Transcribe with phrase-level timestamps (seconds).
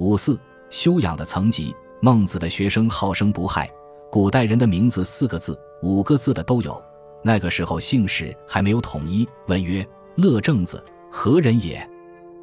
[0.00, 0.40] 五四
[0.70, 3.70] 修养的层级，孟子的学生好生不害。
[4.10, 6.82] 古代人的名字四个字、五个字的都有。
[7.22, 9.28] 那个时候姓氏还没有统一。
[9.46, 9.86] 问曰
[10.16, 11.86] ：“乐正子何人也？”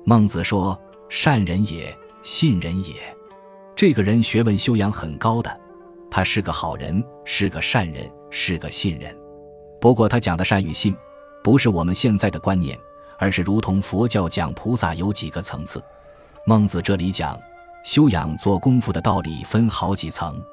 [0.06, 2.94] 孟子说：“善人也，信人也。”
[3.76, 5.60] 这个人学问修养很高的，
[6.12, 9.18] 他是个好人，是个善人，是个信人。
[9.82, 10.96] 不过他讲的善与信，
[11.44, 12.78] 不是我们现在的观念，
[13.18, 15.82] 而是如同佛教讲菩萨有几个层次。
[16.46, 17.38] 孟子这里讲
[17.88, 20.44] 修养做功夫的道理分好几层。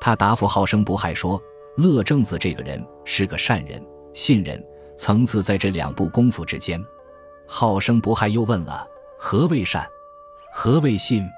[0.00, 1.38] 他答复好生不害说
[1.76, 3.78] ：“乐正子这个人是个善人、
[4.14, 4.58] 信人，
[4.96, 6.82] 层次在这两步功夫之间。”
[7.46, 8.88] 好生不害又问了
[9.20, 9.86] ：“何谓善？
[10.54, 11.28] 何谓信？”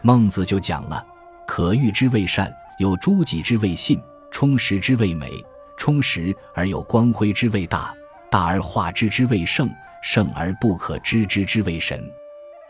[0.00, 1.06] 孟子就讲了
[1.46, 5.44] ：“可欲之谓善，有诸己之谓信，充实之谓美。”
[5.76, 7.94] 充实而有光辉之谓大，
[8.30, 9.68] 大而化之之谓圣，
[10.02, 12.10] 圣而不可知之之谓神。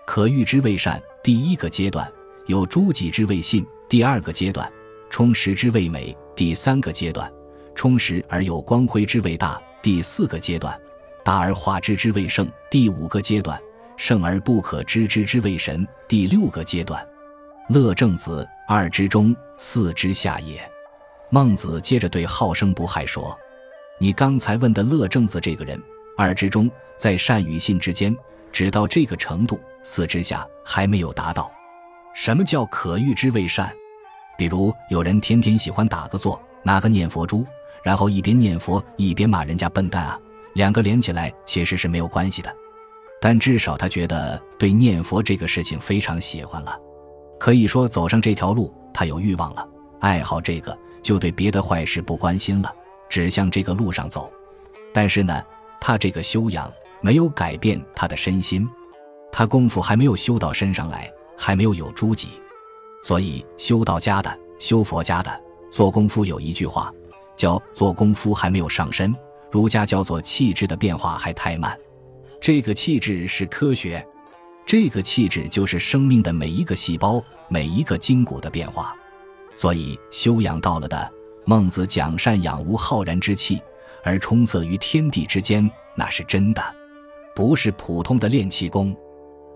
[0.05, 2.07] 可欲之谓善，第一个阶段；
[2.49, 4.67] 有诸己之谓信，第二个阶段；
[5.11, 7.31] 充实之谓美，第三个阶段；
[7.75, 10.73] 充实而有光辉之谓大，第四个阶段；
[11.23, 13.55] 大而化之之谓圣，第五个阶段；
[13.99, 17.07] 圣而不可知之之谓神，第六个阶段。
[17.69, 20.59] 乐正子，二之中，四之下也。
[21.29, 23.39] 孟子接着对好生不害说
[24.01, 25.79] ：“你刚才问的乐正子这个人，
[26.17, 28.17] 二之中，在善与信之间，
[28.51, 31.53] 只到这个程度；四之下还没有达到。
[32.19, 33.71] 什么叫可欲之谓善？
[34.37, 37.47] 比如有人天天喜欢打个坐，拿个念佛珠，
[37.81, 40.19] 然后一边念佛一边骂人家笨蛋啊，
[40.55, 42.53] 两个连起来其实是没有关系的，
[43.21, 46.77] 但至少他觉得对念佛这个事情非常喜欢了，
[47.39, 49.65] 可以说走上这条路，他有欲望了，
[50.01, 52.75] 爱好这个。”就对别的坏事不关心了，
[53.09, 54.31] 只向这个路上走。
[54.93, 55.41] 但是呢，
[55.81, 58.69] 他这个修养没有改变他的身心，
[59.31, 61.09] 他功夫还没有修到身上来，
[61.39, 62.29] 还没有有诸己。
[63.03, 66.93] 所以修道家的、修佛家的做功夫有一句话，
[67.37, 69.15] 叫做功夫还没有上身。
[69.51, 71.79] 儒家叫做气质的变化还太慢。
[72.41, 74.07] 这个气质是科学，
[74.67, 78.95] 这个气质就是生命的每一个细胞、每一个筋骨的变化。
[79.57, 81.11] 所以修养到了的，
[81.47, 83.61] 孟子讲善养无浩然之气，
[84.05, 86.63] 而充塞于天地之间，那是真的，
[87.35, 88.95] 不是普通的练气功。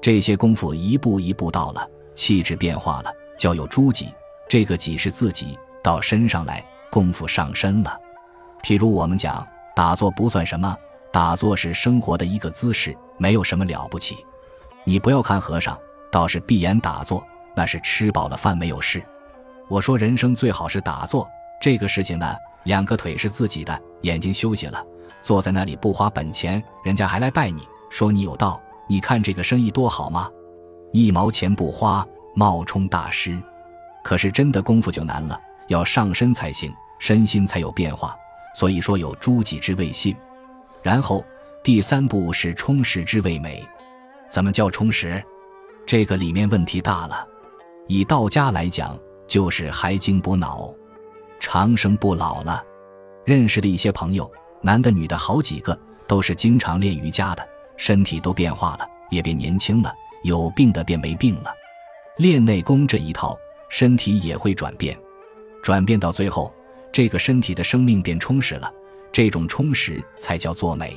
[0.02, 4.12] 这些功夫一步一步到了，气质变化了，叫有诸己。
[4.48, 7.96] 这个己是自己到身上来，功夫上身了。
[8.64, 9.46] 譬如我们讲
[9.76, 10.76] 打坐不算什么，
[11.12, 14.16] 打坐是生活的一个姿势，没有什么了不起。
[14.82, 15.78] 你不要看和尚，
[16.10, 17.24] 倒是闭眼打坐，
[17.54, 19.00] 那是吃饱了饭没有事。
[19.68, 21.30] 我说人生最好是打坐，
[21.60, 24.84] 这个事情呢，两个腿是自己的，眼睛休息了，
[25.22, 28.60] 坐在那里不花本钱，人家还来拜你，说你有道。
[28.88, 30.30] 你看这个生意多好吗？
[30.92, 33.40] 一毛钱不花，冒充大师。
[34.02, 38.14] 可是真的功夫就难了，要上身才行，身心才有变化。
[38.54, 40.14] 所以说有诸己之谓信，
[40.82, 41.24] 然后
[41.62, 43.66] 第三步是充实之谓美。
[44.28, 45.22] 怎么叫充实？
[45.86, 47.26] 这个里面问题大了。
[47.86, 48.98] 以道家来讲。
[49.24, 50.70] 就是还精补脑，
[51.40, 52.62] 长生不老了。
[53.24, 59.92] 认识的一些朋友，男的女的好几个，都是经常练瑜伽的，身体都变化了，也变年轻了。
[60.22, 61.52] 有病的变没病了。
[62.18, 63.36] 练内功这一套，
[63.68, 64.96] 身体也会转变，
[65.62, 66.52] 转变到最后，
[66.92, 68.72] 这个身体的生命变充实了。
[69.10, 70.96] 这种充实才叫做美，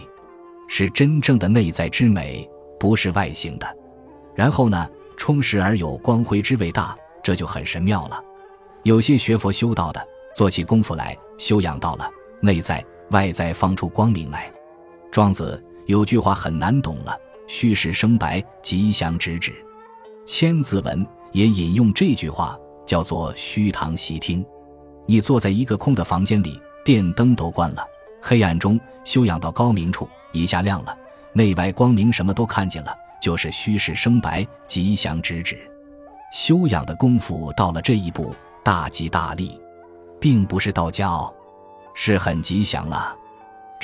[0.68, 2.47] 是真正的内在之美，
[2.80, 3.78] 不是外形的。
[4.35, 6.96] 然后呢，充实而有光辉之伟大。
[7.24, 8.24] 这就很神妙了。
[8.84, 12.08] 有些学佛修道的，做起功夫来，修养到了，
[12.40, 14.53] 内在外在放出光明来。
[15.12, 19.53] 庄子有句话很难懂了：“虚实生白，吉祥直指。”
[20.25, 24.46] 千字文也引用这句话，叫做“虚堂习听”。
[25.06, 27.85] 你坐在一个空的房间里，电灯都关了，
[28.22, 30.97] 黑暗中修养到高明处，一下亮了，
[31.34, 32.91] 内外光明，什么都看见了，
[33.22, 35.57] 就是虚实生白，吉祥直指。
[36.34, 38.34] 修养的功夫到了这一步，
[38.64, 39.61] 大吉大利，
[40.20, 41.32] 并不是道家哦，
[41.93, 43.16] 是很吉祥了。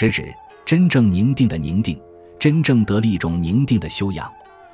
[0.02, 0.34] 直指
[0.66, 2.02] 真正宁定的宁定，
[2.40, 4.34] 真正得了一种宁定的修养，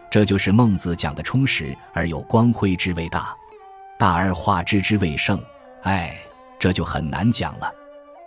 [0.10, 3.36] 这就是孟子讲的充实而有光辉之谓大，
[4.00, 5.38] 大而化之之谓圣。
[5.82, 6.16] 哎，
[6.58, 7.70] 这就很难讲了。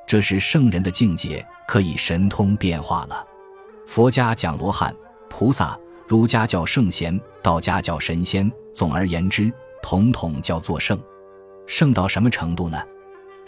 [0.06, 3.26] 这是圣人的境界，可以神通变化了。
[3.87, 4.94] 佛家讲罗汉、
[5.31, 5.79] 菩萨。
[6.06, 8.50] 儒家叫圣贤，道家叫神仙。
[8.75, 9.50] 总而言之，
[9.81, 11.00] 统统叫做圣。
[11.67, 12.79] 圣到什么程度呢？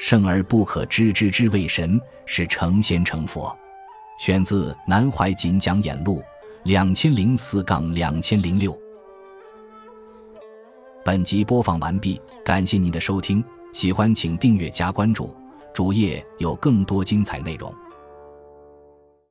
[0.03, 3.57] 圣而不可知之之谓神，是成仙成佛。
[4.19, 6.19] 选自《南怀瑾讲演录》，
[6.65, 8.77] 两千零四杠两千零六。
[11.05, 15.33] 本集播放完毕，感谢您的收听，喜欢请订阅加关注，
[15.73, 17.73] 主页有更多精彩内容。